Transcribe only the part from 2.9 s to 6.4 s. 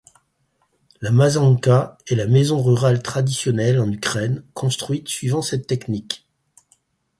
traditionnelle en Ukraine construite suivant cette technique.